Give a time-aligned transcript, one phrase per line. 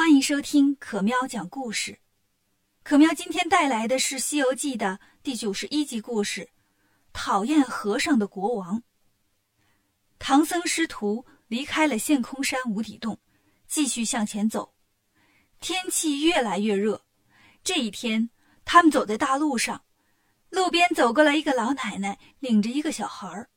[0.00, 1.98] 欢迎收听可喵讲故事。
[2.82, 6.48] 可喵今天带来的是《西游记》的第九十一集故事：
[7.12, 8.82] 讨厌和尚的国王。
[10.18, 13.20] 唐僧师徒离开了陷空山无底洞，
[13.66, 14.72] 继续向前走。
[15.60, 17.04] 天气越来越热。
[17.62, 18.30] 这一天，
[18.64, 19.84] 他们走在大路上，
[20.48, 23.50] 路边走过来一个老奶奶，领着一个小孩儿。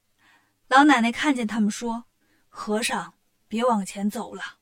[0.68, 2.04] 老奶奶看见他们，说
[2.50, 3.14] ：“和尚，
[3.48, 4.58] 别往前走了。”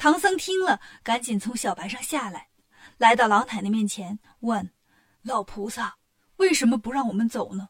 [0.00, 2.48] 唐僧听了，赶紧从小白上下来，
[2.96, 4.72] 来到老奶奶面前，问
[5.20, 5.98] ：“老菩萨，
[6.36, 7.68] 为什么不让我们走呢？”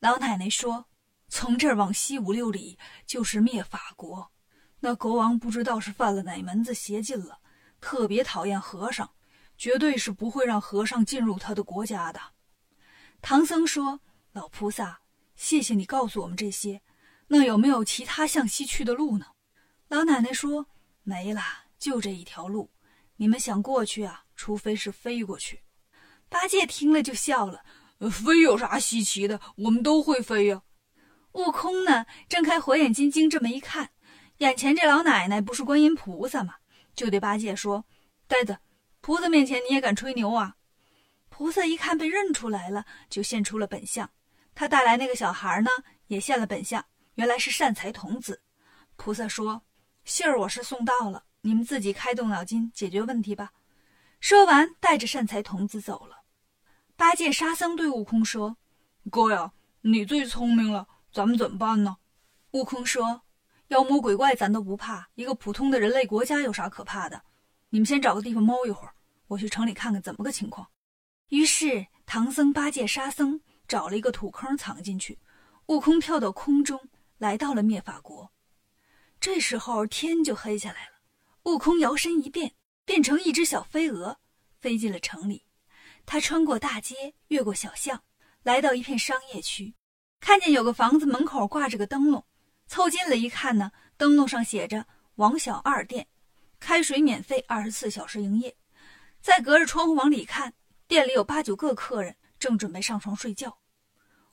[0.00, 0.86] 老奶奶说
[1.30, 4.32] ：“从这儿往西五六里就是灭法国，
[4.80, 7.38] 那国王不知道是犯了哪门子邪禁了，
[7.80, 9.08] 特别讨厌和尚，
[9.56, 12.20] 绝对是不会让和尚进入他的国家的。”
[13.22, 14.00] 唐僧说
[14.34, 14.98] ：“老菩萨，
[15.36, 16.82] 谢谢你告诉我们这些，
[17.28, 19.26] 那有没有其他向西去的路呢？”
[19.86, 20.66] 老奶奶说
[21.04, 21.40] ：“没了。”
[21.78, 22.70] 就这一条路，
[23.16, 24.24] 你们想过去啊？
[24.34, 25.62] 除非是飞过去。
[26.28, 27.64] 八戒听了就笑了
[28.10, 29.40] ：“飞有啥稀奇的？
[29.56, 30.62] 我们都会飞呀。”
[31.32, 33.90] 悟空呢，睁开火眼金睛这么一看，
[34.38, 36.54] 眼前这老奶奶不是观音菩萨吗？
[36.94, 37.84] 就对八戒说
[38.28, 38.58] ：“呆子，
[39.00, 40.56] 菩萨面前你也敢吹牛啊？”
[41.28, 44.08] 菩萨一看被认出来了，就现出了本相。
[44.54, 45.70] 他带来那个小孩呢，
[46.06, 48.42] 也现了本相，原来是善财童子。
[48.96, 49.62] 菩萨说
[50.04, 53.54] ：“信儿我是送到了。”你们自己开动脑筋解决问题吧。
[54.20, 56.18] 说完，带着善财童子走了。
[56.94, 58.58] 八戒、沙僧对悟空说
[59.10, 61.96] ：“哥呀，你最聪明了，咱们怎么办呢？”
[62.52, 63.22] 悟空说
[63.68, 67.22] ：“妖魔鬼怪咱都不怕，一个普通的人类国家有啥可怕的？
[67.70, 68.92] 你们先找个地方猫一会儿，
[69.28, 70.68] 我去城里看看怎么个情况。”
[71.30, 75.18] 于是，唐僧、八戒、沙僧找了一个土坑藏进去，
[75.68, 76.78] 悟空跳到空中，
[77.16, 78.30] 来到了灭法国。
[79.18, 80.97] 这时候天就黑下来了。
[81.48, 82.52] 悟空摇身一变，
[82.84, 84.18] 变成一只小飞蛾，
[84.60, 85.46] 飞进了城里。
[86.04, 88.04] 他穿过大街，越过小巷，
[88.42, 89.74] 来到一片商业区，
[90.20, 92.22] 看见有个房子门口挂着个灯笼，
[92.66, 94.84] 凑近了一看呢，灯笼上写着
[95.16, 96.06] “王小二店”，
[96.60, 98.54] 开水免费，二十四小时营业。
[99.22, 100.52] 再隔着窗户往里看，
[100.86, 103.58] 店里有八九个客人，正准备上床睡觉。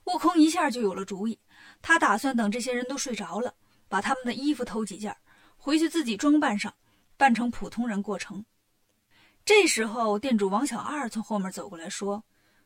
[0.04, 1.40] 悟空一下就有了主意，
[1.80, 3.54] 他打算等这些人都睡着了，
[3.88, 5.16] 把他们的衣服偷几件，
[5.56, 6.74] 回去自己装扮上。
[7.16, 8.44] 扮成普通人过城。
[9.44, 12.24] 这时候，店主王小二从后面走过来，说：“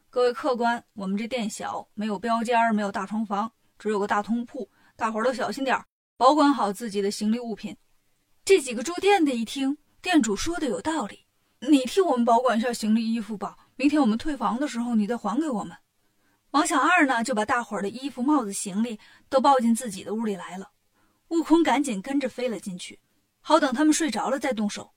[0.09, 7.77] 各位客官，我们这店小，没有标间，没有大床房，只有个大通铺，大伙儿都小心点儿保管好自己的行李物品。”
[8.45, 11.27] 这几个住店的一听，店主说的有道理，
[11.61, 15.77] 你替我们保管一下行李衣服吧，明天我们退房的时候，你再还给我们。
[16.53, 20.71] 王小二呢，就把大伙儿的衣服、帽子、行李都抱进自己的屋里来了。
[21.29, 22.99] 悟空赶紧跟着飞了进去。
[23.41, 24.93] 好等他们睡着了再动手，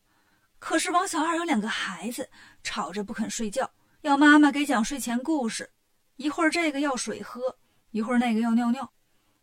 [0.59, 2.30] 可是王小二有两个孩子，
[2.62, 3.70] 吵着不肯睡觉，
[4.02, 5.72] 要妈妈给讲睡前故事。
[6.18, 7.58] 一会儿这个要水喝，
[7.92, 8.94] 一会儿那个要尿尿。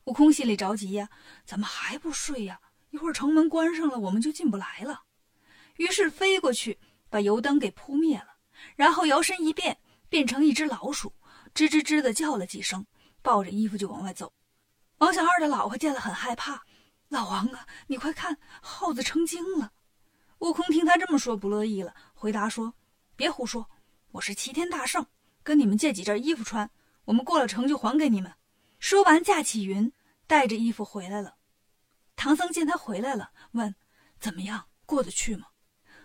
[0.05, 1.09] 悟空心里着急呀，
[1.45, 2.61] 怎么还不睡呀？
[2.91, 5.03] 一会儿城门关上了，我们就进不来了。
[5.77, 6.79] 于是飞过去，
[7.09, 8.37] 把油灯给扑灭了，
[8.77, 9.79] 然后摇身一变，
[10.09, 11.13] 变成一只老鼠，
[11.55, 12.87] 吱吱吱的叫了几声，
[13.23, 14.33] 抱着衣服就往外走。
[14.99, 16.63] 王小二的老婆见了很害怕。
[17.11, 19.73] 老王啊，你快看，耗子成精了！
[20.39, 22.73] 悟空听他这么说，不乐意了，回答说
[23.17, 23.69] ：“别胡说，
[24.13, 25.05] 我是齐天大圣，
[25.43, 26.71] 跟你们借几件衣服穿，
[27.07, 28.33] 我们过了城就还给你们。”
[28.79, 29.93] 说完，驾起云，
[30.29, 31.35] 带着衣服回来了。
[32.15, 33.75] 唐僧见他回来了，问
[34.21, 35.49] ：“怎么样，过得去吗？”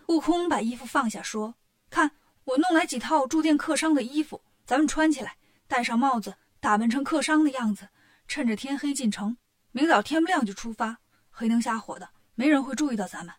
[0.08, 1.54] 悟空把衣服放下，说
[1.88, 2.10] ：“看，
[2.42, 5.36] 我弄来几套住店客商的衣服，咱们穿起来，
[5.68, 7.90] 戴上帽子，打扮成客商的样子，
[8.26, 9.36] 趁着天黑进城。”
[9.76, 10.96] 明早天不亮就出发，
[11.28, 13.34] 黑灯瞎火的，没人会注意到咱们。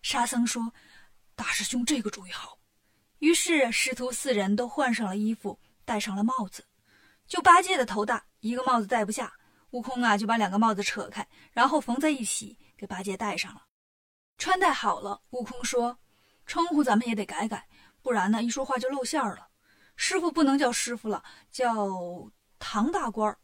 [0.00, 0.72] 沙僧说
[1.34, 2.56] ：“大师兄这个主意好。”
[3.18, 6.64] 于是师徒四人都换上了衣服，戴上了帽子。
[7.26, 9.32] 就八戒的头大，一个帽子戴不下。
[9.70, 13.64] 悟空啊，就把两个帽子扯开，然后缝在一起，给八戒戴上了。
[14.38, 15.98] 穿戴好了，悟空说
[16.46, 17.66] ：“称呼咱们也得改改，
[18.02, 19.48] 不然呢，一说话就露馅了。
[19.96, 21.90] 师傅不能叫师傅了，叫
[22.60, 23.36] 唐大官儿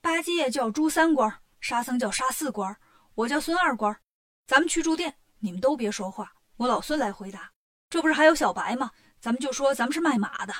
[0.00, 1.30] 八戒叫朱三官
[1.60, 2.76] 沙僧叫沙四官，
[3.14, 3.98] 我叫孙二官，
[4.46, 7.52] 咱们去住店，你们都别说话，我老孙来回答。
[7.88, 8.90] 这不是还有小白吗？
[9.20, 10.54] 咱们就说咱们是卖马的。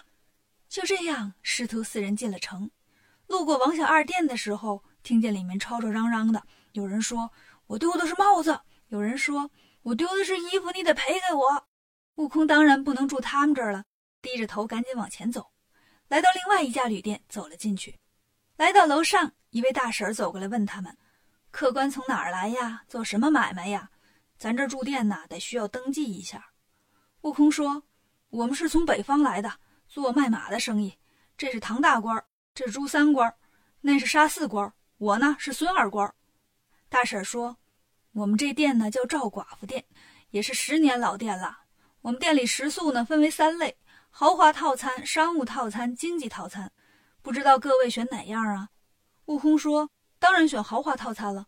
[0.69, 2.70] 就这样，师徒四人进了城，
[3.26, 7.31] 路过王小二店的时候，听见里面吵吵嚷嚷的，有人说
[7.66, 9.50] 我丢的是帽子，有人说
[9.82, 11.66] 我丢的是衣服，你得赔给我。
[12.16, 13.84] 悟空当然不能住他们这儿了，
[14.22, 15.52] 低着头赶紧往前走，
[16.08, 17.98] 来到另外一家旅店，走了进去，
[18.56, 19.34] 来到楼上。
[19.56, 20.94] 一位大婶走过来问他们
[21.50, 22.82] ：“客官从哪儿来呀？
[22.88, 23.88] 做什么买卖呀？
[24.37, 26.50] 咱这住店呢，得需要登记一下。”
[27.25, 27.82] 悟空说
[28.29, 29.50] ：“我们是从北方来的，
[29.88, 30.99] 做卖马的生意。
[31.38, 32.23] 这是唐大官，
[32.55, 33.35] 这是朱三官，
[33.81, 36.14] 那是沙四官，我呢是孙二官。”
[36.91, 37.56] 大婶说
[38.12, 39.82] ：“我们这店呢叫赵寡妇店，
[40.32, 41.61] 也是十年老店了。
[42.03, 43.75] 我们店里食宿呢分为三类：
[44.11, 46.70] 豪华套餐、商务套餐、经济套餐。
[47.23, 48.69] 不知道各位选哪样啊？”
[49.26, 51.46] 悟空说：“当然选豪华套餐了。”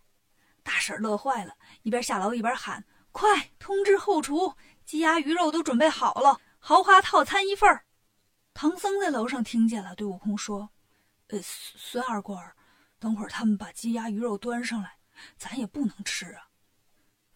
[0.62, 4.54] 大婶乐坏了，一边下楼一边喊：“快通知后厨，
[4.84, 7.80] 鸡鸭鱼肉都准备好了，豪华套餐一份。”
[8.52, 10.70] 唐僧在楼上听见了，对悟空说
[11.28, 12.52] ：“呃，孙二官，
[12.98, 14.98] 等会儿他们把鸡鸭鱼肉端上来，
[15.36, 16.48] 咱也不能吃啊。”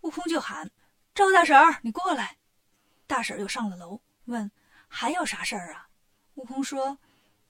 [0.02, 0.68] 悟空就喊
[1.14, 2.36] ：“赵大婶儿，你过来。”
[3.06, 4.50] 大婶又上了楼，问
[4.88, 5.88] ：“还有啥事儿啊？”
[6.34, 6.98] 悟空说：“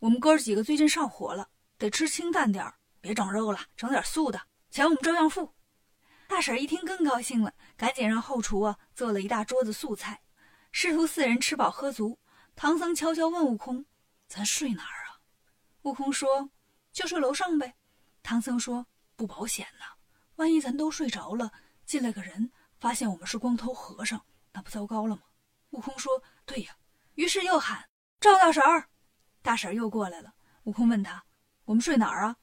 [0.00, 1.48] 我们哥几个最近上火了，
[1.78, 4.40] 得吃清淡点儿，别整肉了，整点素的，
[4.70, 5.52] 钱我们照样付。”
[6.26, 10.22] 大婶一听更高兴了，赶紧让后厨啊做了一大桌子素菜。
[10.70, 12.18] 师徒四人吃饱喝足，
[12.56, 13.84] 唐僧悄悄问悟空
[14.26, 15.20] ：“咱睡哪儿啊？”
[15.82, 16.48] 悟空说
[16.90, 17.74] ：“就睡楼上呗。”
[18.22, 19.84] 唐僧说：“不保险呐，
[20.36, 21.52] 万一咱都睡着了，
[21.84, 25.22] 进来个人发现我们是光头和尚，那不糟糕了吗？”
[25.70, 26.74] 悟空说：“对呀。”
[27.16, 27.86] 于是又喊
[28.18, 28.88] ：“赵大婶儿！”
[29.42, 30.32] 大婶儿又过来了。
[30.62, 31.22] 悟空问他
[31.66, 32.36] ：“我们睡哪儿啊？”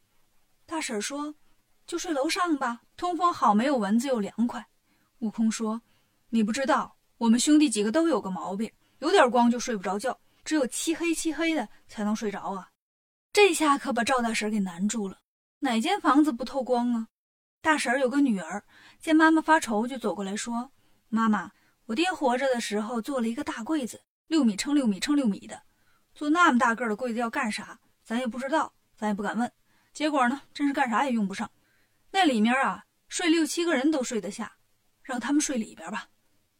[0.69, 1.33] 大婶说。
[1.87, 4.63] 就睡楼上吧，通风好，没有蚊子又凉快。
[5.21, 5.81] 悟空说
[6.29, 12.69] ：“你不知道，我们兄弟几个都有个毛病，有点光就睡不着觉，只有漆黑漆黑的才能睡着啊。”
[13.33, 15.17] 这下可把赵大婶给难住了。
[15.57, 17.07] 哪间房子不透光啊？
[17.59, 18.63] 大婶有个女儿，
[18.99, 20.71] 见妈妈发愁，就走过来说
[21.09, 21.49] ：“妈妈，
[21.87, 25.59] 我爹活着的时候做了一个大柜子，六米乘六米乘六米的，
[26.13, 27.79] 做那么大个的柜子要干啥？
[28.03, 29.51] 咱也不知道，咱也不敢问。
[29.99, 31.51] 结果呢，真是干啥也用不上。”
[32.09, 34.49] 那里面啊，睡六七个人都睡得下，
[35.03, 36.07] 让他们睡里边吧。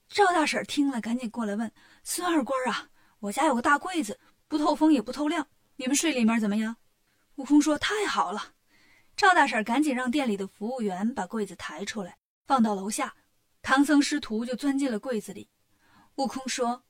[0.09, 1.71] 赵大婶听了，赶紧过来问
[2.03, 2.89] 孙二官啊
[3.21, 4.19] ：“我家有个大柜子，
[4.50, 5.47] 不透风也不透亮，
[5.77, 6.75] 你们睡里面怎么样？”
[7.38, 8.56] 悟空说：“太好了。”
[9.15, 13.15] 赵大婶赶紧让店里的服务员把柜子抬出来，放到楼下。
[13.62, 15.50] 唐僧师徒就钻进了柜子里。
[16.15, 16.83] 悟空说：“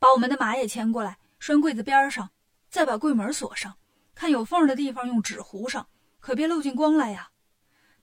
[0.00, 2.28] 把我们的马也牵过来，拴柜子边上，
[2.68, 3.76] 再把柜门锁上，
[4.14, 5.88] 看有缝的地方用纸糊上，
[6.20, 7.30] 可别漏进光来呀。”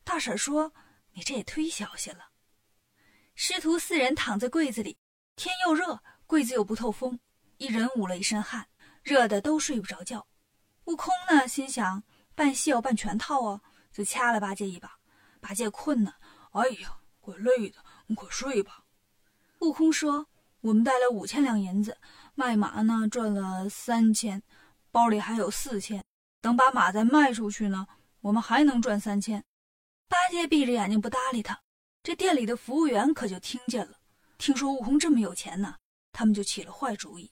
[0.03, 0.73] 大婶说
[1.13, 2.29] ：“你这也忒小心了。”
[3.35, 4.97] 师徒四人躺在柜子里，
[5.35, 7.19] 天又热，柜子又不透风，
[7.57, 8.67] 一人捂了一身汗，
[9.01, 10.27] 热的都睡不着觉。
[10.85, 12.03] 悟空呢，心想
[12.35, 14.99] 办戏要扮全套啊，就掐了八戒一把。
[15.39, 16.13] 八戒困呢，
[16.51, 17.77] 哎呀，怪累的，
[18.07, 18.83] 你快睡吧。
[19.59, 20.25] 悟空说
[20.61, 21.97] ：“我们带了五千两银子，
[22.35, 24.41] 卖马呢赚了三千，
[24.91, 26.03] 包里还有四千，
[26.41, 27.87] 等把马再卖出去呢，
[28.21, 29.43] 我们还能赚三千。”
[30.09, 31.61] 八戒闭着眼睛不搭理他，
[32.01, 33.99] 这店里的服务员可就听见了。
[34.37, 35.75] 听说悟空这么有钱呢，
[36.11, 37.31] 他们就起了坏主意。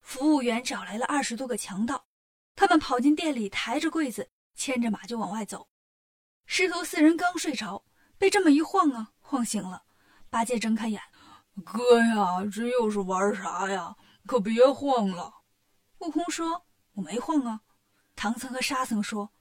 [0.00, 2.06] 服务员找来了二十多个强盗，
[2.56, 5.68] 他们跑进店里，抬着柜子，牵着马就往外走。
[6.46, 7.84] 师徒四人刚睡着，
[8.18, 9.84] 被这么一晃啊，晃醒了。
[10.28, 11.00] 八戒睁开眼
[11.64, 13.94] ：“哥呀，这又是玩啥呀？
[14.26, 15.32] 可别晃了。”
[15.98, 16.64] 悟空说
[17.00, 17.62] ：“我没晃啊。”
[18.14, 19.32] 唐僧和沙僧说：“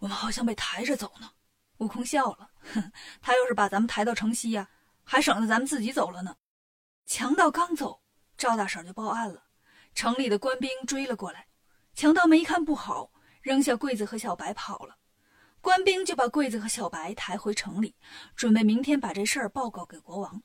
[0.00, 1.30] 我们好像被抬着走呢。”
[1.78, 4.70] 悟空笑了，哼， 他要是把咱们抬到城西呀，
[5.04, 6.36] 还省得咱们自己走了呢。
[7.04, 8.00] 强盗刚走，
[8.38, 9.44] 赵大婶就报案了，
[9.94, 11.48] 城里的官兵追了过来。
[11.94, 13.12] 强盗们一看不好，
[13.42, 14.96] 扔下柜子和小白跑了。
[15.60, 17.94] 官兵就把柜子和小白抬回城里，
[18.36, 20.42] 准备明天把这事儿报告给国王。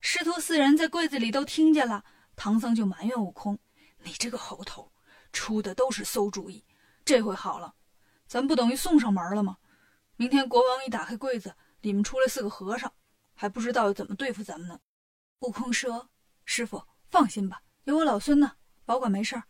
[0.00, 2.04] 师徒四人在柜子里都听见了，
[2.36, 3.58] 唐僧就埋怨悟空
[4.04, 4.92] ：“你这个猴头，
[5.34, 6.64] 出的都是馊主意。
[7.04, 7.74] 这回好了，
[8.26, 9.58] 咱不等于送上门了吗？”
[10.16, 12.90] 明天国王一打开柜子，里面出来四个和尚，
[13.34, 14.78] 还不知道怎么对付咱们呢。
[15.40, 16.08] 悟空说
[16.46, 18.52] ：“师傅放心吧，有我老孙呢，
[18.84, 19.42] 保管没事儿。”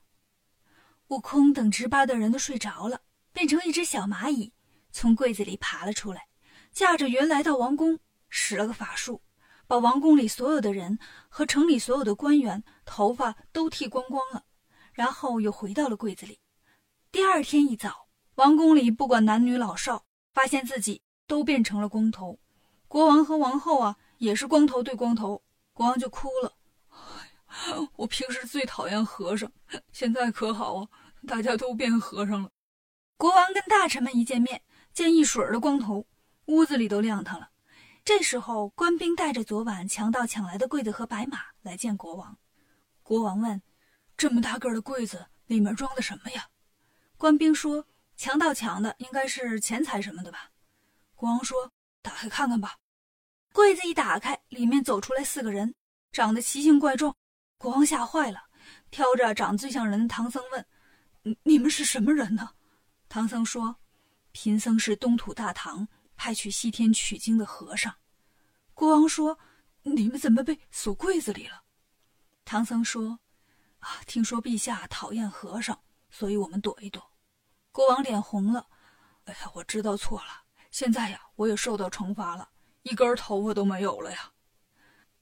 [1.08, 4.54] 悟空等值班的人都睡着了，变成一只小蚂蚁，
[4.90, 6.26] 从柜子里爬了出来，
[6.72, 8.00] 驾着云来到王宫，
[8.30, 9.20] 使了个法术，
[9.66, 10.98] 把王宫里所有的人
[11.28, 14.46] 和城里所有的官员头发都剃光光了，
[14.94, 16.38] 然后又回到了柜子里。
[17.12, 20.04] 第二天一早，王宫里不管男女老少。
[20.34, 22.40] 发现自己都变成了光头，
[22.88, 25.40] 国王和王后啊也是光头对光头，
[25.72, 26.56] 国王就哭了。
[27.94, 29.52] 我平时最讨厌和尚，
[29.92, 30.88] 现在可好啊，
[31.24, 32.50] 大家都变和尚了。
[33.16, 34.60] 国王跟大臣们一见面，
[34.92, 36.04] 见一水儿的光头，
[36.46, 37.50] 屋子里都亮堂了。
[38.04, 42.36] 这时候，官兵带着昨晚强盗抢来的柜子和白马来见国王。
[43.04, 43.62] 国王问
[44.16, 46.48] ：“这么大个的柜子里面装的什么呀？”
[47.16, 47.86] 官兵说。
[48.16, 50.48] 强盗抢的应该是钱财什么的吧？
[51.16, 52.76] 国王说：“打开看看吧。”
[53.52, 55.74] 柜子一打开，里面走出来四个人，
[56.12, 57.12] 长得奇形怪状，
[57.58, 58.40] 国王吓坏了，
[58.92, 60.64] 挑着长得最像人的唐僧问
[61.42, 62.50] ：“你们是什么人呢？”
[63.10, 63.74] 唐僧说
[64.30, 67.92] ：“贫僧是东土大唐派去西天取经的和尚。”
[68.74, 69.36] 国王说
[69.82, 71.64] ：“你们怎么被锁柜子里了？”
[72.46, 73.18] 唐僧说
[73.84, 75.78] ：“啊，听说陛下讨厌和尚，
[76.10, 77.10] 所以我们躲一躲。”
[77.70, 78.66] 国王脸红了
[79.26, 82.48] ：“哎呀，我知道错了，现在呀，我也受到惩罚了，
[82.82, 84.32] 一根头发都没有了呀。”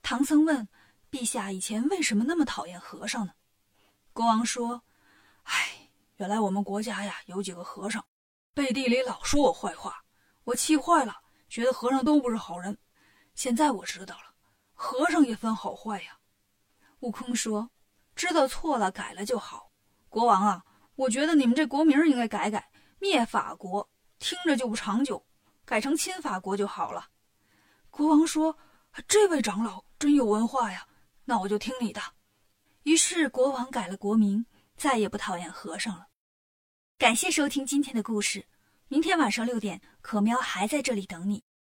[0.00, 0.68] 唐僧问
[1.10, 3.32] ：“陛下以前为什么那么讨厌和尚呢？”
[4.14, 4.84] 国王说
[5.42, 8.04] ：“哎，原来我们国家呀有几个和尚，
[8.54, 10.04] 背地里老说我坏话，
[10.44, 11.16] 我气坏了，
[11.48, 12.78] 觉得和尚都不是好人。
[13.34, 14.34] 现在我知道了，
[14.74, 16.18] 和尚也分好坏呀。”
[17.00, 17.68] 悟空说
[18.14, 19.70] ：“知道错了，改了就好。
[20.08, 20.64] 国王啊，
[20.96, 25.24] 我觉得你们这国名应该改改，灭法国听着就不长久，
[25.64, 27.08] 改成亲法国就好了。”
[27.90, 28.56] 国王说
[29.08, 30.84] ：“这位长老。”真有文化呀，
[31.26, 32.02] 那我就听你的。
[32.82, 34.44] 于是国王改了国名，
[34.76, 36.08] 再也不讨厌和尚了。
[36.98, 38.44] 感谢收听今天的故事，
[38.88, 41.44] 明天晚上六点，可喵还在这里等你。